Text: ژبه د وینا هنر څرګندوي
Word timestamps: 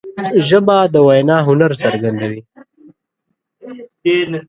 ژبه 0.47 0.77
د 0.93 0.95
وینا 1.07 1.37
هنر 1.47 1.71
څرګندوي 1.83 2.41